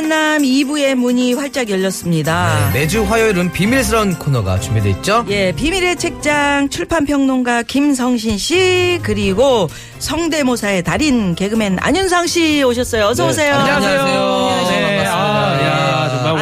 [0.00, 2.70] 만남 2부의 문이 활짝 열렸습니다.
[2.72, 5.26] 매주 화요일은 비밀스러운 코너가 준비되어 있죠?
[5.28, 13.04] 예, 비밀의 책장 출판평론가 김성신 씨 그리고 성대모사의 달인 개그맨 안윤상 씨 오셨어요.
[13.08, 13.54] 어서 오세요.
[13.54, 14.04] 안녕하세요.
[14.04, 15.12] 네, 반갑습니다.
[15.12, 15.79] 아, 야, 정말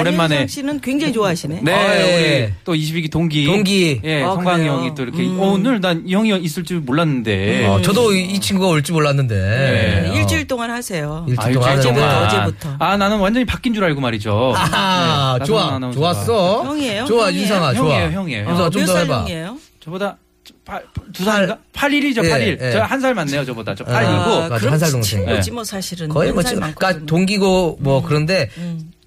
[0.00, 0.46] 오랜만에.
[0.46, 1.60] 씨는 굉장히 좋아하시네.
[1.62, 2.44] 네, 아, 예.
[2.46, 3.44] 우리 또 22기 동기.
[3.44, 4.00] 동기.
[4.04, 4.72] 예, 아, 성광이 그래요?
[4.74, 5.22] 형이 또 이렇게.
[5.22, 5.41] 음.
[5.41, 7.66] 어, 오늘 난이 형이 있을 줄 몰랐는데.
[7.66, 9.34] 어, 저도 이, 이 친구가 올 줄 몰랐는데.
[9.34, 11.24] 네, 네, 일주일 동안 하세요.
[11.28, 12.00] 일주일 아, 동안 일주일 하는데.
[12.16, 12.26] 동안.
[12.46, 12.76] 어제부터.
[12.78, 14.52] 아, 나는 완전히 바뀐 줄 알고 말이죠.
[14.56, 15.78] 아하, 네, 좋아.
[15.92, 16.64] 좋았어.
[16.64, 17.04] 형이에요?
[17.06, 17.32] 좋아?
[17.32, 17.94] 윤상아, 좋아.
[18.02, 18.41] 형이에요, 형이에요.
[18.48, 19.20] 윤상아, 어, 좀몇더살 해봐.
[19.20, 19.58] 형이에요?
[19.84, 20.16] 저보다
[20.64, 20.82] 팔-
[21.12, 21.58] 두 살인가?
[21.74, 22.60] 8일이죠, 예, 8일.
[22.62, 22.72] 예.
[22.72, 23.74] 저한 살 많네요, 저보다.
[23.74, 23.91] 저 8일이고.
[23.92, 25.20] 아, 맞아, 한살 동생.
[25.24, 25.54] 친구지 네.
[25.54, 26.08] 뭐 사실은.
[26.08, 26.72] 거의 뭐, 지금.
[26.74, 28.48] 그러니까 동기고 뭐 그런데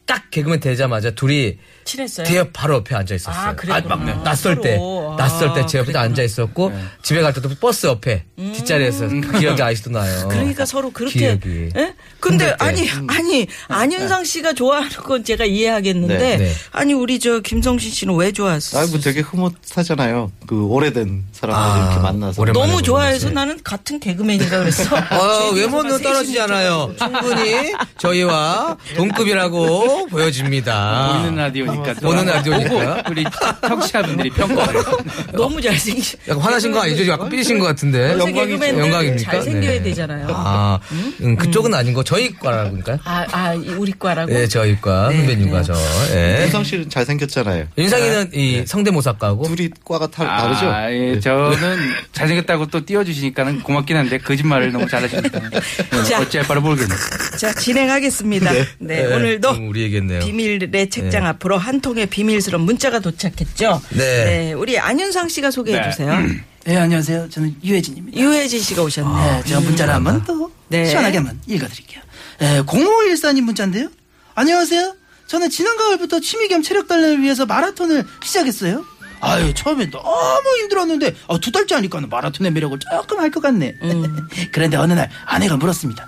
[0.05, 2.25] 딱 개그맨 되자마자 둘이 친했어요.
[2.27, 3.49] 뒤에 바로 옆에 앉아 있었어요.
[3.49, 3.95] 아, 그랬구나.
[3.95, 5.15] 막 낯설 때, 서로.
[5.17, 9.61] 낯설 때 아, 제 옆에 앉아 있었고 집에 갈 때도 버스 옆에 뒷자리에서 그 기억이
[9.61, 10.27] 아직도 나요.
[10.29, 11.19] 그러니까 서로 그렇게.
[11.37, 11.69] 기억이.
[11.75, 11.93] 예?
[12.19, 12.65] 근데 힘들 때.
[12.65, 16.37] 아니 아니 안윤상 씨가 좋아하는 건 제가 이해하겠는데 네.
[16.37, 16.51] 네.
[16.71, 18.83] 아니 우리 저 김성신 씨는 왜 좋아했어요?
[18.83, 20.31] 아, 뭐 되게 흐뭇하잖아요.
[20.47, 22.45] 그 오래된 사람들 이렇게 만나서.
[22.53, 23.29] 너무 좋아해서.
[23.31, 24.95] 나는 같은 개그맨인가 그랬어.
[24.95, 26.93] 어, 외모는 떨어지지 않아요.
[26.97, 31.13] 충분히 저희와 동급이라고 보여집니다.
[31.13, 31.93] 보이는 라디오 니까.
[31.95, 33.03] 또 보는 라디오니까.
[33.09, 33.23] 우리
[33.67, 34.81] 청취자분들이 평가를.
[35.33, 36.17] 너무 잘생기.
[36.27, 37.07] 약간 화나신 거 아니죠?
[37.07, 38.13] 약간 삐리신 것 같은데.
[38.13, 39.31] 요새 개그맨들 영광입니까?
[39.31, 39.83] 잘생겨야 네.
[39.83, 40.27] 되잖아요.
[40.29, 40.79] 아,
[41.21, 42.99] 음, 그쪽은 아닌 거 저희 과라니까요.
[43.03, 44.31] 아, 아, 이 우리 과라고?
[44.31, 45.63] 네, 저희 과 네, 선배님과 네.
[45.63, 45.73] 저.
[46.15, 46.43] 예.
[46.43, 47.65] 윤성 씨는 잘생겼잖아요.
[47.77, 49.43] 윤상이는 이 성대모사과고.
[49.55, 50.69] 둘이 과가 다, 다르죠?
[50.69, 51.77] 아, 예, 저는
[52.13, 55.39] 잘생겼다고 또 띄워주시니까는 고맙긴 한데 거짓말을 너무 잘하시니까.
[55.49, 56.21] 네, 자.
[56.21, 56.93] 어찌할 바를 모르겠네.
[57.37, 58.51] 자, 진행하겠습니다.
[58.79, 60.19] 네, 오늘도 음, 우리 얘기했네요.
[60.19, 61.29] 비밀의 책장 네.
[61.29, 63.81] 앞으로 한 통의 비밀스러운 문자가 도착했죠.
[63.91, 64.53] 네.
[64.53, 65.89] 우리 안윤상 씨가 소개해 네.
[65.91, 66.17] 주세요.
[66.65, 67.29] 네, 안녕하세요.
[67.29, 68.19] 저는 유혜진입니다.
[68.19, 69.31] 유혜진 씨가 오셨네.
[69.37, 70.85] 네, 제가 문자를 한번 또 네.
[70.85, 72.01] 시원하게 한번 읽어드릴게요.
[72.39, 73.89] 네, 0514님 문자인데요.
[74.35, 74.95] 안녕하세요.
[75.27, 78.83] 저는 지난 가을부터 취미 겸 체력 단련을 위해서 마라톤을 시작했어요.
[79.21, 83.75] 아유, 처음에 너무 힘들었는데 아, 두 달째 하니까 마라톤의 매력을 조금 알 것 같네.
[84.51, 86.05] 그런데 어느 날 아내가 물었습니다.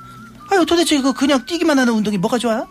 [0.52, 2.66] 아유, 도대체 그 그냥 뛰기만 하는 운동이 뭐가 좋아?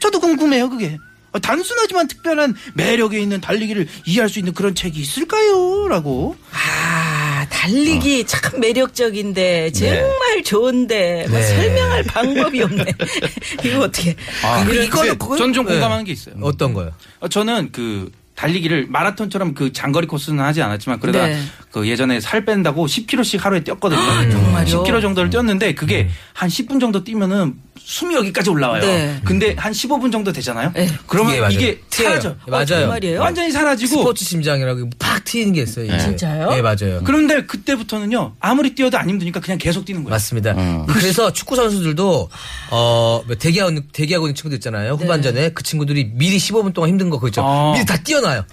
[0.00, 0.98] 저도 궁금해요, 그게.
[1.34, 5.88] 아, 단순하지만 특별한 매력에 있는 달리기를 이해할 수 있는 그런 책이 있을까요?
[5.88, 6.36] 라고.
[6.52, 11.44] 아, 달리기 참 매력적인데 정말 좋은데 뭐 네.
[11.46, 12.84] 설명할 방법이 없네.
[13.64, 14.14] 이거 어떻게?
[14.44, 15.72] 아, 그, 이거는 그거- 전좀 네.
[15.72, 16.36] 공감하는 게 있어요.
[16.40, 16.92] 어떤 거요?
[17.18, 21.40] 어, 저는 그 달리기를 마라톤처럼 그 장거리 코스는 하지 않았지만 그러다 네.
[21.70, 24.00] 그 예전에 살 뺀다고 10km씩 하루에 뛰었거든요.
[24.30, 24.82] 정말요?
[24.84, 28.82] 10km 정도를 뛰었는데 그게 한 10분 정도 뛰면은 숨이 여기까지 올라와요.
[28.82, 29.20] 네.
[29.24, 30.72] 근데 한 15분 정도 되잖아요.
[30.74, 30.88] 네.
[31.06, 32.08] 그러면 이게 맞아요.
[32.08, 32.36] 사라져.
[32.48, 32.66] 맞아요.
[32.66, 33.20] 정말이에요?
[33.20, 35.86] 완전히 사라지고 스포츠 심장이라고 팍 튀는 게 있어요.
[35.86, 35.98] 이제.
[35.98, 36.50] 진짜요?
[36.50, 37.00] 네, 맞아요.
[37.04, 40.10] 그런데 그때부터는요 아무리 뛰어도 안 힘드니까 그냥 계속 뛰는 거예요.
[40.14, 40.54] 맞습니다.
[40.88, 42.28] 그래서 축구 선수들도
[42.70, 44.92] 어뭐 대기하고 있는- 대기하고 있는 친구들 있잖아요.
[44.94, 47.42] 후반전에 그 친구들이 미리 15분 동안 힘든 거 그거 있죠.
[47.44, 47.72] 아.
[47.74, 48.44] 미리 다 뛰어나요.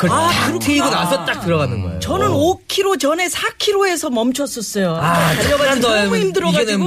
[0.00, 0.58] 그걸 아, 딱.
[0.60, 2.00] 튀고 나서 딱 들어가는 거예요.
[2.00, 4.96] 저는 5km 전에 4km에서 멈췄었어요.
[4.98, 6.86] 아, 더 너무 힘들어가지고.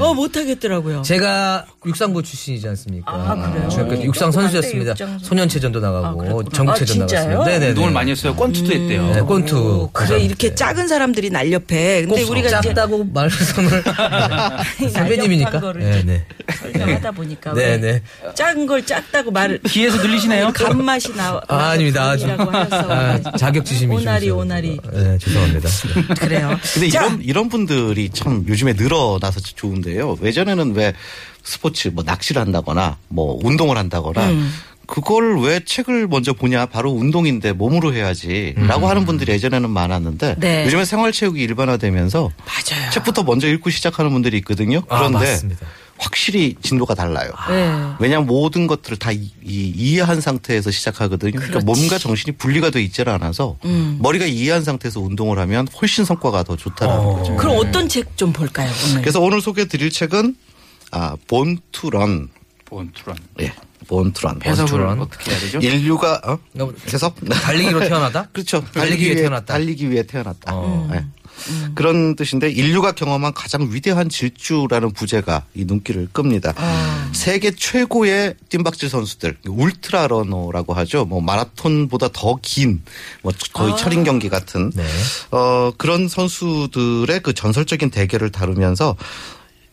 [0.00, 1.00] 어 못하겠더라고요.
[1.00, 3.10] 제가 육상부 출신이지 않습니까?
[3.10, 3.68] 아, 그래요?
[3.70, 4.90] 중학교 때 육상 선수였습니다.
[4.90, 5.18] 육상.
[5.20, 6.50] 소년체전도 아, 나가고 그랬구나.
[6.52, 7.28] 전국체전 아, 진짜요?
[7.30, 7.50] 나갔습니다.
[7.58, 7.68] 네네.
[7.70, 8.36] 운동을 많이 했어요.
[8.36, 9.06] 권투도 했대요.
[9.14, 9.56] 네, 꼰투.
[9.56, 10.54] 오, 그래 고3 이렇게 때.
[10.56, 12.02] 작은 사람들이 날렵해.
[12.04, 13.82] 근데 꼭 우리가 작다고 말씀을
[14.92, 15.50] 선배님이니까.
[15.52, 16.24] 날렵한 거를 네, 네.
[16.60, 18.02] 설명하다 보니까 네, 왜 네.
[18.34, 20.52] 작은 걸 작다고 말을 귀에서 들리시네요.
[20.54, 21.40] 간맛이 나와.
[21.48, 22.10] 아, 아닙니다.
[22.30, 24.30] 아, 하셔서 아, 자격지심이 좀 오나리.
[24.30, 25.68] 오나리 네, 죄송합니다.
[26.18, 26.58] 그래요.
[26.74, 30.18] 근데 자, 이런, 이런 분들이 참 요즘에 늘어나서 좋은데요.
[30.22, 30.94] 예전에는 왜
[31.42, 34.52] 스포츠 뭐 낚시를 한다거나 뭐 운동을 한다거나 음.
[34.86, 40.64] 그걸 왜 책을 먼저 보냐 바로 운동인데 몸으로 해야지 라고 하는 분들이 예전에는 많았는데 네.
[40.66, 42.90] 요즘에 생활체육이 일반화되면서 맞아요.
[42.92, 44.82] 책부터 먼저 읽고 시작하는 분들이 있거든요.
[44.88, 45.66] 아, 그런데 맞습니다.
[45.98, 47.30] 확실히 진도가 달라요.
[47.48, 47.72] 네.
[47.98, 51.32] 왜냐하면 모든 것들을 다 이, 이- 이 해한 상태에서 시작하거든요.
[51.32, 53.56] 그러니까 몸과 정신이 분리가 돼 있지 않아서
[53.98, 57.36] 머리가 이해한 상태에서 운동을 하면 훨씬 성과가 더 좋다는 거죠.
[57.36, 58.70] 그럼 어떤 책 좀 볼까요?
[58.90, 59.00] 오늘?
[59.02, 60.36] 그래서 오늘 소개해드릴 책은
[60.92, 62.28] 아, 본투런.
[62.64, 63.16] 본투런.
[63.40, 63.52] 예,
[63.88, 64.40] 본투런.
[64.44, 65.00] 해석을 본투런.
[65.00, 65.58] 어떻게 해야 되죠?
[65.58, 66.38] 인류가 어?
[66.52, 67.14] 뭐, 해석?
[67.28, 68.28] 달리기로 태어나다?
[68.32, 68.64] 그렇죠.
[68.72, 69.52] 달리기 위해 위해- 태어났다.
[69.52, 70.54] 달리기 위해 태어났다.
[70.54, 70.88] 어.
[70.90, 71.04] 네.
[71.74, 76.54] 그런 뜻인데 인류가 경험한 가장 위대한 질주라는 부제가 이 눈길을 끕니다.
[77.12, 81.04] 세계 최고의 뜀박질 선수들 울트라 러너라고 하죠.
[81.04, 82.82] 뭐 마라톤보다 더 긴
[83.22, 84.84] 뭐 거의 철인 경기 같은 네.
[85.30, 88.96] 어 그런 선수들의 그 전설적인 대결을 다루면서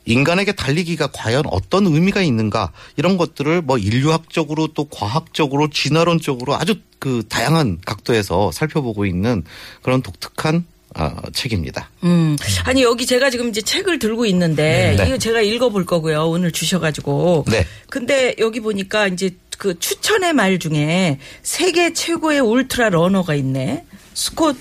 [0.06, 7.24] 인간에게 달리기가 과연 어떤 의미가 있는가 이런 것들을 뭐 인류학적으로 또 과학적으로 진화론적으로 아주 그
[7.30, 9.44] 다양한 각도에서 살펴보고 있는
[9.81, 11.90] 그런 독특한 어, 책입니다.
[12.04, 12.38] 음.
[12.66, 15.06] 아니 여기 제가 지금 이제 책을 들고 있는데 네.
[15.07, 16.28] 이거 제가 읽어볼 거고요.
[16.30, 17.45] 오늘 주셔가지고.
[17.50, 17.66] 네.
[17.90, 23.86] 근데 여기 보니까 이제 그 추천의 말 중에 세계 최고의 울트라 러너가 있네.
[24.13, 24.56] 스콧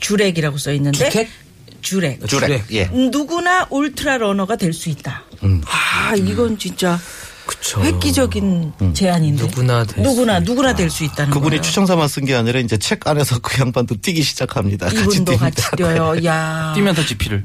[0.00, 0.98] 주렉이라고 써 있는데.
[1.08, 1.28] 주택?
[1.80, 2.26] 주렉.
[2.28, 2.64] 주렉.
[2.72, 2.84] 예.
[2.92, 5.24] 누구나 울트라 러너가 될 수 있다.
[5.42, 5.62] 음.
[5.66, 6.98] 아 이건 진짜
[7.52, 7.80] 그쵸.
[7.82, 9.42] 획기적인 제안인데.
[9.44, 10.44] 누구나 될수 누구나 있다.
[10.44, 11.62] 누구나 될 수 있다는 그분이 거예요.
[11.62, 14.86] 추천사만 쓴게 아니라 이제 책 안에서 그 양반도 뛰기 시작합니다.
[14.86, 15.38] 같이 이분도 뜁니다.
[15.40, 16.24] 같이 뛰어요.
[16.24, 16.72] 야.
[16.74, 17.44] 뛰면서 지피를.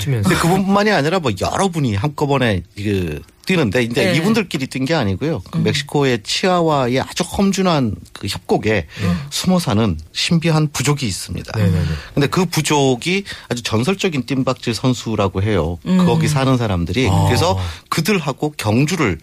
[0.00, 0.28] 치면서.
[0.28, 4.14] 근데 그분만이 아니라 뭐 여러분이 한꺼번에 그 뛰는데 이제 네.
[4.16, 5.40] 이분들끼리 뛴 게 아니고요.
[5.50, 8.86] 그 멕시코의 치아와의 아주 험준한 그 협곡에
[9.30, 11.52] 숨어 사는 신비한 부족이 있습니다.
[11.58, 11.86] 네네네.
[12.14, 15.78] 근데 그 부족이 아주 전설적인 뜀박질 선수라고 해요.
[15.84, 17.58] 거기 사는 사람들이 그래서
[17.88, 19.18] 그들하고 경주를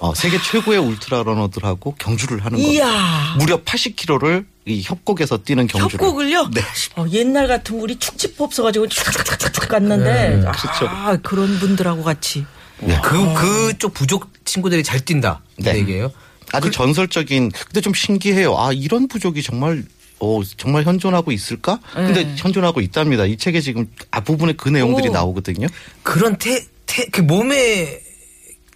[0.00, 2.58] 어, 세계 최고의 울트라 러너들하고 경주를 하는.
[2.58, 3.34] 이야.
[3.38, 6.06] 무려 80km를 이 협곡에서 뛰는 경주를.
[6.06, 6.48] 협곡을요?
[6.54, 6.62] 네.
[6.96, 10.42] 어, 옛날 같으면 우리 축집 없어가지고 쫙쫙쫙쫙 갔는데
[10.88, 12.46] 아 그런 분들하고 같이
[12.82, 12.98] 네.
[13.02, 15.40] 그, 그쪽 부족 친구들이 잘 뛴다.
[15.56, 15.78] 그 네.
[15.78, 16.12] 얘기예요.
[16.52, 18.58] 아주 전설적인 근데 좀 신기해요.
[18.58, 19.84] 아 이런 부족이 정말
[20.18, 21.78] 어 정말 현존하고 있을까?
[21.94, 22.34] 근데 네.
[22.36, 23.24] 현존하고 있답니다.
[23.24, 25.12] 이 책에 지금 앞부분에 그 내용들이 오.
[25.12, 25.66] 나오거든요.
[26.02, 28.00] 그런 태, 태, 그 몸에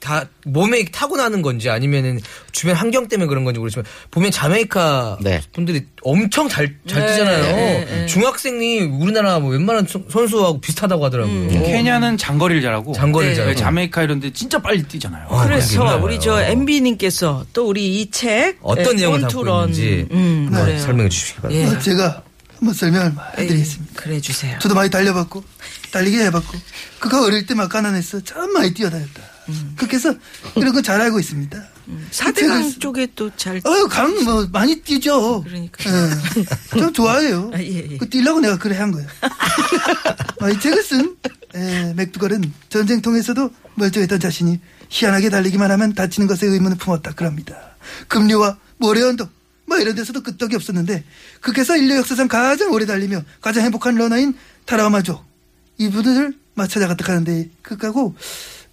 [0.05, 2.21] 다 몸에 타고 나는 건지 아니면은
[2.53, 5.41] 주변 환경 때문에 그런 건지 모르지만 보면 자메이카 네.
[5.55, 7.43] 분들이 엄청 잘, 잘 네, 뛰잖아요.
[7.43, 8.07] 네, 네.
[8.07, 11.49] 중학생이 우리나라 뭐 웬만한 선- 선수하고 비슷하다고 하더라고요.
[11.49, 12.93] 케냐는 장거리를 잘하고.
[12.93, 13.59] 장거리를 네, 잘하고.
[13.59, 15.27] 자메이카 이런데 진짜 빨리 뛰잖아요.
[15.31, 16.21] 아, 그래서 우리.
[16.21, 20.51] 저 MB님께서 또 우리 이 책 어떤 내용을 담고 있는지 음.
[20.53, 21.71] 설명해 주시기 바랍니다.
[21.73, 21.75] 예.
[21.75, 22.23] 어, 제가
[22.59, 23.93] 한번 설명을 해드리겠습니다.
[23.97, 24.59] 그래 주세요.
[24.61, 25.43] 저도 많이 달려봤고
[25.93, 26.59] 달리기 해봤고
[27.01, 29.34] 그거 어릴 때 막 가난했어 참 많이 뛰어다녔다.
[29.77, 30.15] 그렇게 해서
[30.57, 31.63] 이런 거 잘 알고 있습니다.
[32.11, 35.43] 사대강 쪽에 또 잘 어유 강뭐 많이 뛰죠.
[35.43, 36.11] 그러니까요.
[36.75, 36.79] 예.
[36.79, 37.51] 좀 좋아해요.
[37.55, 37.97] 아, 예, 예.
[37.99, 39.07] 그 뛰려고 내가 그래 한 거예요.
[40.41, 41.17] 어, 이 책을 쓴
[41.55, 47.57] 에, 맥두걸은 전쟁통에서도 멀쩡했던 자신이 희한하게 달리기만 하면 다치는 것에 의문을 품었다 그럽니다.
[48.09, 49.31] 급류와 모래 언덕
[49.67, 51.05] 뭐 이런 데서도 끄떡이 없었는데
[51.41, 54.35] 그께서 인류 역사상 가장 오래 달리며 가장 행복한 러너인
[54.67, 55.25] 타라마족
[55.79, 58.15] 이분을 막 찾아갔다 하는데 그까고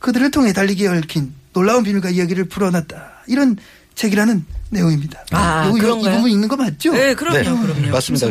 [0.01, 3.24] 그들을 통해 달리기에 얽힌 놀라운 비밀과 이야기를 풀어놨다.
[3.27, 3.56] 이런
[3.95, 5.19] 책이라는 내용입니다.
[5.31, 6.15] 아, 요- 요- 이 그런가요?
[6.15, 6.94] 부분 읽는 거 맞죠?
[6.94, 7.91] 네, 그럼요, 그럼요.
[7.91, 8.27] 맞습니다.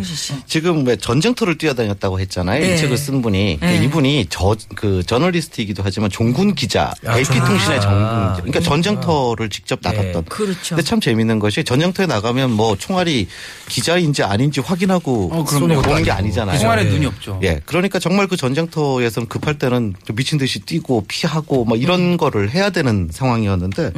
[0.46, 2.60] 지금 왜 전쟁터를 뛰어다녔다고 했잖아요.
[2.60, 2.74] 네.
[2.74, 3.84] 이 책을 쓴 분이 네.
[3.84, 7.80] 이분이 저 그 저널리스트이기도 하지만 종군 기자, 아, AP 통신의 아.
[7.80, 8.34] 전군 기자.
[8.36, 9.90] 그러니까 전쟁터를 직접 네.
[9.90, 10.24] 나갔던.
[10.24, 10.74] 그렇죠.
[10.76, 13.28] 근데 참 재밌는 것이 전쟁터에 나가면 뭐 총알이
[13.68, 15.82] 기자인지 아닌지 확인하고 어, 그럼요.
[15.82, 16.58] 보는 게 아니잖아요.
[16.58, 16.90] 총알에 네.
[16.90, 17.38] 눈이 없죠.
[17.42, 22.70] 예, 그러니까 정말 그 전쟁터에서는 급할 때는 미친 듯이 뛰고 피하고 뭐 이런 거를 해야
[22.70, 23.92] 되는 상황이었는데,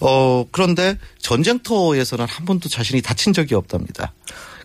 [0.00, 4.12] 어, 그런데 전쟁터 에서는 한 번도 자신이 다친 적이 없답니다.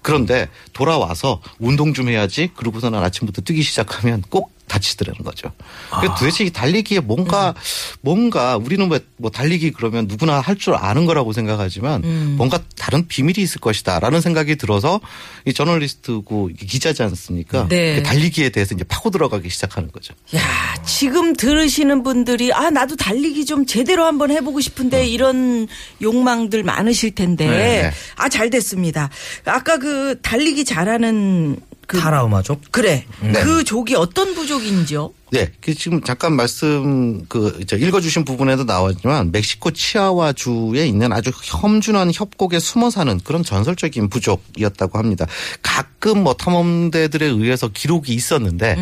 [0.01, 5.51] 그런데 돌아와서 운동 좀 해야지 그러고서는 아침부터 뛰기 시작하면 꼭 다치더라는 거죠.
[5.89, 7.53] 그러니까 도대체 이 달리기에 뭔가
[8.01, 13.35] 뭔가 우리는 뭐, 뭐 달리기 그러면 누구나 할 줄 아는 거라고 생각하지만 뭔가 다른 비밀이
[13.39, 15.01] 있을 것이다라는 생각이 들어서
[15.45, 17.67] 이 저널리스트고 기자지 않습니까?
[17.67, 17.95] 네.
[17.95, 20.13] 그 달리기에 대해서 이제 파고 들어가기 시작하는 거죠.
[20.35, 20.39] 야,
[20.85, 25.67] 지금 들으시는 분들이 아 나도 달리기 좀 제대로 한번 해보고 싶은데 이런
[26.01, 27.91] 욕망들 많으실 텐데 네.
[28.15, 29.09] 아잘 됐습니다.
[29.45, 32.61] 아까 그 달리기 잘하는 그 타라우마족.
[32.71, 35.11] 그래 그 족이 어떤 부족인지요?
[35.31, 42.11] 네, 그 지금 잠깐 말씀 그 읽어주신 부분에도 나왔지만 멕시코 치아와 주에 있는 아주 험준한
[42.13, 45.25] 협곡에 숨어 사는 그런 전설적인 부족이었다고 합니다.
[45.63, 48.77] 가끔 뭐 탐험대들에 의해서 기록이 있었는데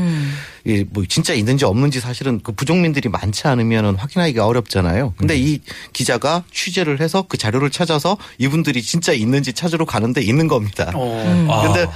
[0.66, 5.14] 이뭐 진짜 있는지 없는지 사실은 그 부족민들이 많지 않으면 확인하기가 어렵잖아요.
[5.16, 5.62] 근데 이
[5.94, 10.92] 기자가 취재를 해서 그 자료를 찾아서 이분들이 진짜 있는지 찾으러 가는데 있는 겁니다.
[10.94, 11.64] 어.
[11.64, 11.90] 근데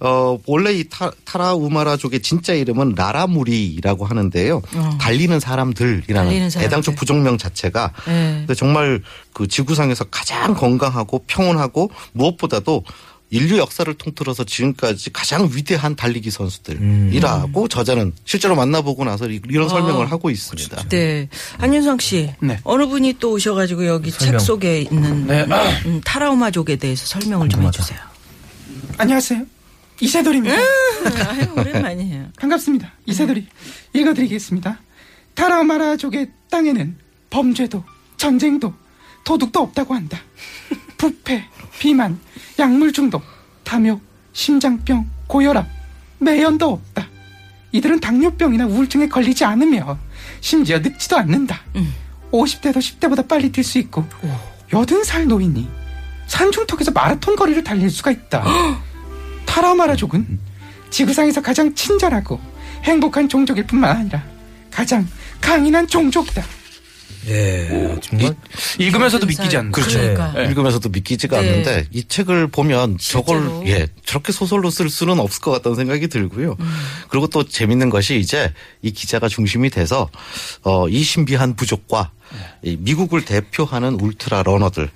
[0.00, 4.62] 어 원래 이 타, 타라우마라족의 진짜 이름은 라라무리라고 하는데요.
[4.98, 6.66] 달리는 사람들이라는 달리는 사람들.
[6.66, 8.46] 애당초 부족명 자체가 네.
[8.56, 9.02] 정말
[9.34, 12.84] 그 지구상에서 가장 건강하고 평온하고 무엇보다도
[13.32, 20.10] 인류 역사를 통틀어서 지금까지 가장 위대한 달리기 선수들이라고 저자는 실제로 만나보고 나서 이- 이런 설명을
[20.10, 20.88] 하고 있습니다.
[20.88, 21.28] 네.
[21.58, 22.30] 안윤상 씨.
[22.40, 22.58] 네.
[22.64, 24.38] 어느 분이 또 오셔가지고 여기 설명.
[24.38, 25.46] 책 속에 있는 네.
[25.86, 27.98] 음, 타라우마족에 대해서 설명을 좀 해주세요.
[28.98, 29.44] 안녕하세요.
[30.00, 30.56] 이세돌입니다.
[31.28, 32.28] 아유, 오랜만이에요.
[32.38, 32.92] 반갑습니다.
[33.06, 33.46] 이세돌이
[33.92, 34.80] 읽어드리겠습니다.
[35.34, 36.96] 타라마라 족의 땅에는
[37.30, 37.84] 범죄도
[38.16, 38.74] 전쟁도
[39.24, 40.18] 도둑도 없다고 한다.
[40.96, 41.44] 부패,
[41.78, 42.18] 비만,
[42.58, 43.22] 약물 중독,
[43.64, 44.00] 탐욕,
[44.32, 45.66] 심장병, 고혈압,
[46.18, 47.08] 매연도 없다.
[47.72, 49.98] 이들은 당뇨병이나 우울증에 걸리지 않으며
[50.40, 51.60] 심지어 늙지도 않는다.
[52.32, 54.04] 50대도 10대보다 빨리 뛸 수 있고
[54.70, 55.68] 80살 노인이
[56.26, 58.44] 산중턱에서 마라톤 거리를 달릴 수가 있다.
[59.50, 60.38] 타라마라족은
[60.90, 62.40] 지구상에서 가장 친절하고
[62.84, 64.22] 행복한 종족일 뿐만 아니라
[64.70, 65.06] 가장
[65.40, 66.44] 강인한 종족이다.
[67.26, 68.34] 예, 정말
[68.78, 69.72] 읽으면서도 믿기지 않는.
[69.72, 69.98] 그렇죠.
[69.98, 70.32] 그러니까.
[70.32, 70.44] 네.
[70.44, 71.50] 읽으면서도 믿기지가 네.
[71.50, 73.66] 않는데 이 책을 보면 저걸 실제로.
[73.66, 76.56] 예 저렇게 소설로 쓸 수는 없을 것 같다는 생각이 들고요.
[77.08, 78.52] 그리고 또 재밌는 것이 이제
[78.82, 80.08] 이 기자가 중심이 돼서
[80.62, 82.12] 어, 이 신비한 부족과
[82.62, 84.90] 이 미국을 대표하는 울트라 러너들.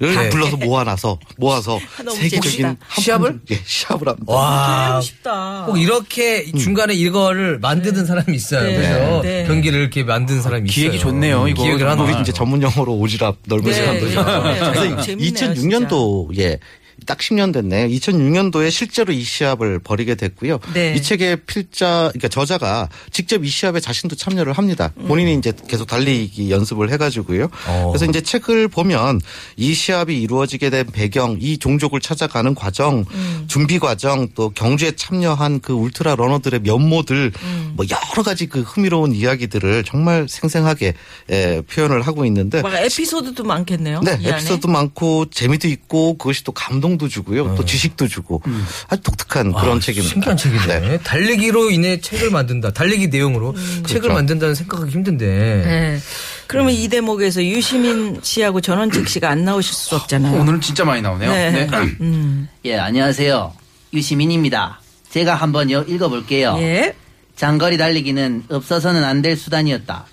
[0.00, 0.28] 을 네.
[0.30, 3.30] 불러서 모아놔서 모아서 너무 세계적인 시합을?
[3.30, 4.32] 판- 예 시합을 합니다.
[4.32, 4.90] 와.
[4.92, 5.64] 하고 싶다.
[5.66, 8.62] 꼭 이렇게 중간에 이거를 만드는 사람이 있어요.
[8.62, 8.74] 네.
[8.76, 9.44] 그래서 네.
[9.48, 10.82] 경기를 이렇게 만드는 사람이 있어요.
[10.82, 11.64] 기획이 좋네요, 이거.
[11.64, 12.20] 기획을 하는 우리 아.
[12.20, 14.70] 이제 전문 용어로 오지랖 넓은 네, 시간도 네, 네.
[14.72, 16.58] 그래서 재밌네요, 2006년도에
[17.06, 17.88] 딱 10년 됐네요.
[17.88, 20.58] 2006년도에 실제로 이 시합을 벌이게 됐고요.
[20.74, 20.94] 네.
[20.94, 24.92] 이 책의 필자, 그러니까 저자가 직접 이 시합에 자신도 참여를 합니다.
[25.06, 27.48] 본인이 이제 계속 달리기 연습을 해가지고요.
[27.66, 27.92] 어.
[27.92, 29.20] 그래서 이제 책을 보면
[29.56, 33.04] 이 시합이 이루어지게 된 배경, 이 종족을 찾아가는 과정,
[33.46, 37.32] 준비 과정, 또 경주에 참여한 그 울트라 러너들의 면모들,
[37.74, 40.94] 뭐 여러 가지 그 흥미로운 이야기들을 정말 생생하게
[41.30, 44.00] 예, 표현을 하고 있는데 막 에피소드도 많겠네요.
[44.00, 44.36] 네, 이 안에.
[44.36, 47.54] 에피소드 많고 재미도 있고 그것이 또 감동 도 주고요.
[47.56, 48.40] 또 지식도 주고
[48.88, 50.12] 아주 독특한 그런 아, 책입니다.
[50.12, 50.80] 신기한 책이네.
[50.80, 50.98] 네.
[50.98, 52.70] 달리기로 인해 책을 만든다.
[52.72, 53.54] 달리기 내용으로
[53.86, 54.14] 책을 그렇죠.
[54.14, 55.26] 만든다는 생각하기 힘든데.
[55.26, 55.98] 네.
[56.46, 60.40] 그러면 이 대목에서 유시민 씨하고 전원책 씨가 안 나오실 수 없잖아요.
[60.40, 61.30] 오늘은 진짜 많이 나오네요.
[61.30, 61.50] 네.
[61.66, 61.68] 네.
[62.00, 62.48] 음.
[62.64, 63.52] 예, 안녕하세요.
[63.92, 64.80] 유시민입니다.
[65.10, 66.56] 제가 한번 요 읽어볼게요.
[66.60, 66.94] 예.
[67.36, 70.06] 장거리 달리기는 없어서는 안 될 수단이었다.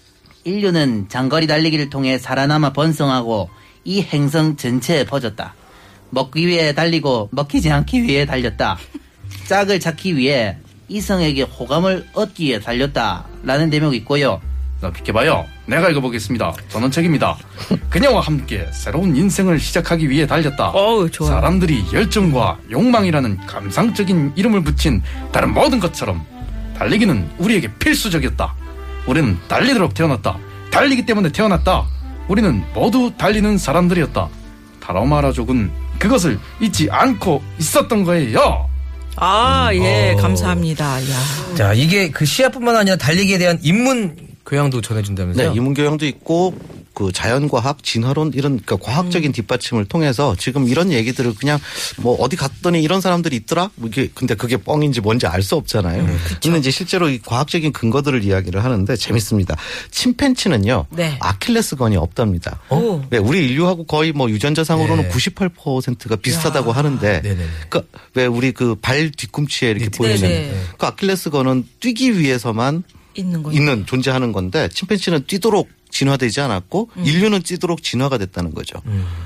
[0.43, 3.49] 인류는 장거리 달리기를 통해 살아남아 번성하고
[3.83, 5.53] 이 행성 전체에 퍼졌다.
[6.15, 8.77] 먹기 위해 달리고 먹히지 않기 위해 달렸다.
[9.47, 10.57] 짝을 찾기 위해
[10.87, 13.25] 이성에게 호감을 얻기 위해 달렸다.
[13.43, 14.41] 라는 대목이 있고요.
[14.81, 15.45] 자, 비켜봐요.
[15.65, 16.53] 내가 읽어보겠습니다.
[16.69, 17.37] 저는 책입니다.
[17.89, 20.69] 그녀와 함께 새로운 인생을 시작하기 위해 달렸다.
[20.69, 21.09] 어우.
[21.11, 25.03] 사람들이 열정과 욕망이라는 감상적인 이름을 붙인
[25.33, 26.25] 다른 모든 것처럼
[26.77, 28.53] 달리기는 우리에게 필수적이었다.
[29.05, 30.37] 우리는 달리도록 태어났다.
[30.71, 31.85] 달리기 때문에 태어났다.
[32.29, 34.29] 우리는 모두 달리는 사람들이었다.
[34.79, 38.69] 타라마라족은 그것을 잊지 않고 있었던 거예요.
[39.17, 40.13] 아, 예.
[40.13, 40.17] 어.
[40.17, 41.01] 감사합니다.
[41.01, 41.55] 야.
[41.55, 45.49] 자, 이게 그 시합뿐만 아니라 달리기에 대한 입문 교양도 전해준다면서요?
[45.49, 46.53] 네, 이문교양도 있고
[46.95, 51.59] 그 자연과학, 진화론 이런 그러니까 과학적인 뒷받침을 통해서 지금 이런 얘기들을 그냥
[51.97, 53.69] 뭐 어디 갔더니 이런 사람들이 있더라.
[53.75, 56.07] 뭐 이게 근데 그게 뻥인지 뭔지 알 수 없잖아요.
[56.41, 59.55] 근데 이제 실제로 이 과학적인 근거들을 이야기를 하는데 재밌습니다.
[59.91, 60.87] 침팬치는요.
[60.91, 61.17] 네.
[61.19, 62.59] 아킬레스건이 없답니다.
[62.69, 63.01] 오.
[63.09, 65.09] 네, 우리 인류하고 거의 뭐 유전자상으로는 네.
[65.09, 67.45] 98%가 비슷하다고 하는데 네네네.
[67.69, 70.53] 그왜 우리 그 발 뒤꿈치에 이렇게 보이는 네네.
[70.77, 72.83] 그 아킬레스건은 뛰기 위해서만
[73.15, 73.43] 있는.
[73.51, 78.81] 있는 존재하는 건데 침팬지는 뛰도록 진화되지 않았고 인류는 뛰도록 진화가 됐다는 거죠.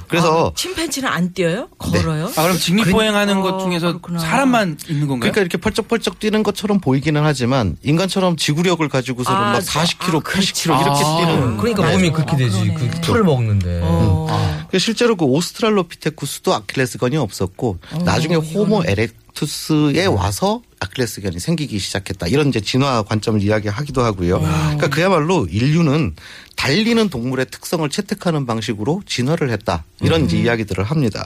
[0.08, 1.68] 그래서 아, 침팬지는 안 뛰어요?
[1.80, 2.32] 걸어요?
[2.36, 4.20] 아, 그럼 직립보행하는 그- 것 어, 중에서 그렇구나.
[4.20, 5.32] 사람만 있는 건가요?
[5.32, 10.54] 그러니까 이렇게 펄쩍펄쩍 뛰는 것처럼 보이기는 하지만 인간처럼 지구력을 가지고서는 아, 막 40km, 아, 그렇죠.
[10.54, 11.58] 80km 이렇게 아, 뛰는.
[11.58, 11.92] 그러니까 네.
[11.94, 12.60] 몸이 그렇게 되지.
[12.72, 12.90] 그러네.
[12.92, 13.80] 그 풀을 먹는데.
[13.84, 14.59] 어.
[14.70, 22.28] 그러니까 실제로 그 오스트랄로피테쿠스도 아킬레스건이 없었고 나중에 호모 에렉투스에 와서 아킬레스건이 생기기 시작했다.
[22.28, 24.40] 이런 이제 진화 관점을 이야기하기도 하고요.
[24.40, 26.16] 그러니까 그야말로 인류는
[26.56, 29.86] 달리는 동물의 특성을 채택하는 방식으로 진화를 했다.
[30.02, 31.26] 이런 이제 이야기들을 합니다.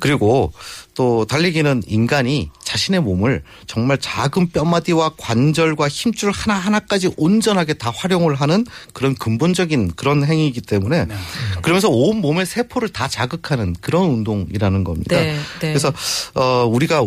[0.00, 0.52] 그리고
[0.94, 8.64] 또 달리기는 인간이 자신의 몸을 정말 작은 뼈마디와 관절과 힘줄 하나하나까지 온전하게 다 활용을 하는
[8.92, 11.06] 그런 근본적인 그런 행위이기 때문에
[11.62, 15.16] 그러면서 온 몸의 세 포를 다 자극하는 그런 운동이라는 겁니다.
[15.16, 15.38] 네, 네.
[15.60, 15.92] 그래서
[16.34, 17.04] 어 우리가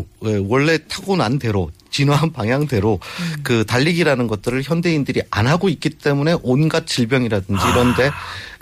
[0.48, 3.00] 원래 타고난 대로 진화한 방향대로
[3.44, 8.12] 그 달리기라는 것들을 현대인들이 안 하고 있기 때문에 온갖 질병이라든지 이런데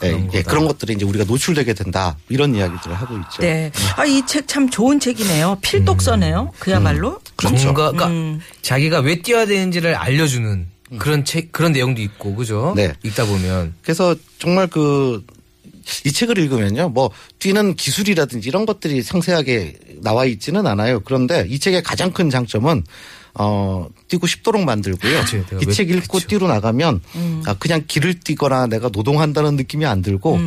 [0.03, 3.41] 예, 예, 그런 것들이 이제 우리가 노출되게 된다 이런 이야기들을 하고 있죠.
[3.41, 3.71] 네.
[3.95, 5.57] 아, 이 책 참 좋은 책이네요.
[5.61, 6.51] 필독서네요.
[6.59, 7.19] 그야말로.
[7.35, 7.63] 그렇죠.
[7.63, 8.39] 뭔가 그러니까 음.
[8.61, 10.67] 자기가 왜 뛰어야 되는지를 알려주는
[10.99, 12.73] 그런 책 그런 내용도 있고 그죠?
[12.75, 12.93] 네.
[13.03, 15.25] 읽다 보면 그래서 정말 그
[16.05, 20.99] 이 책을 읽으면요, 뭐 뛰는 기술이라든지 이런 것들이 상세하게 나와 있지는 않아요.
[21.01, 22.83] 그런데 이 책의 가장 큰 장점은
[23.37, 25.19] 어 뛰고 싶도록 만들고요.
[25.61, 26.27] 이 왜- 책 읽고 그쵸.
[26.27, 27.43] 뛰러 나가면 음.
[27.45, 30.39] 아, 그냥 길을 뛰거나 내가 노동한다는 느낌이 안 들고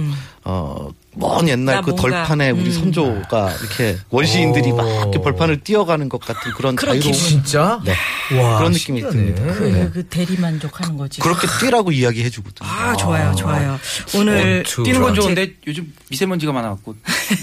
[0.45, 0.89] 어.
[1.19, 2.71] 먼 옛날 나그 덜판에 우리 음.
[2.73, 5.01] 선조가 이렇게 원시인들이 막 오.
[5.03, 7.93] 이렇게 벌판을 뛰어가는 것 같은 그런 자유로운 진짜 네.
[8.41, 9.35] 와, 그런 느낌이 신기하네.
[9.35, 9.55] 듭니다.
[9.59, 9.91] 그, 네.
[9.93, 11.21] 그 대리만족하는 거지.
[11.21, 12.69] 그렇게 뛰라고 이야기해 주거든요.
[12.71, 13.79] 아, 좋아요, 좋아요.
[14.15, 14.83] 오늘 원투.
[14.85, 15.15] 뛰는 건.
[15.15, 16.95] 좋은데 요즘 미세먼지가 많아갖고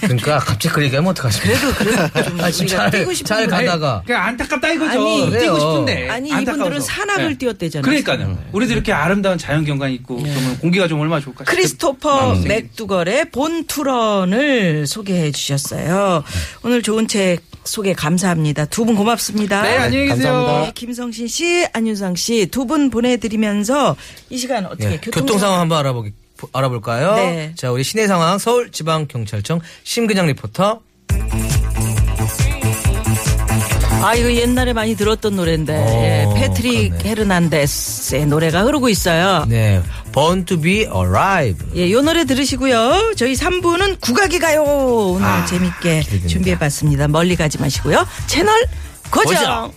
[0.02, 1.60] 그러니까 갑자기 그 얘기하면 어떡하십니까?
[1.78, 4.92] 그래도 그래도 좀 아, 지금 잘, 뛰고 싶은 잘 거- 가다가 그냥 안타깝다 이거죠.
[4.92, 5.40] 아니, 그래요.
[5.42, 6.54] 뛰고 싶은데 아니 안타까워서.
[6.54, 7.38] 이분들은 산악을 네.
[7.38, 7.84] 뛰었대잖아요.
[7.84, 8.38] 그러니까요.
[8.54, 11.44] 우리도 이렇게 아름다운 자연 경관 있고 그러면 공기가 좀 얼마나 좋을까.
[11.44, 16.24] 크리스토퍼 싶은 맥두걸의 Born to Run을 소개해 주셨어요.
[16.64, 18.66] 오늘 좋은 책 소개 감사합니다.
[18.66, 19.62] 두 분 고맙습니다.
[19.64, 20.34] 네, 안녕히 계세요.
[20.34, 20.66] 감사합니다.
[20.68, 23.96] 네, 김성신 씨, 안윤상 씨 두 분 보내드리면서
[24.30, 26.12] 이 시간 어떻게 예, 교통, 교통 상황 한번 알아보기
[26.54, 27.16] 알아볼까요?
[27.16, 27.54] 네.
[27.56, 30.82] 자, 우리 시내 상황 서울지방경찰청 심근양 리포터.
[34.06, 37.10] 아 이거 옛날에 많이 들었던 노래인데 예, 어, 패트릭 그러네.
[37.10, 39.46] 헤르난데스의 노래가 흐르고 있어요.
[39.48, 39.82] 네,
[40.14, 41.66] Born to be Alive.
[41.76, 43.14] 예, 요 노래 들으시고요.
[43.18, 44.64] 저희 3부는 국악이 가요.
[44.64, 46.28] 오늘 아, 재밌게 기대됩니다.
[46.28, 47.08] 준비해봤습니다.
[47.08, 48.06] 멀리 가지 마시고요.
[48.28, 48.54] 채널
[49.10, 49.34] 고정.
[49.38, 49.74] 고정.